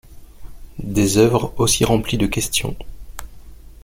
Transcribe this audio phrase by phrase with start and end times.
[0.79, 2.75] Des œuvres aussi remplies de questions.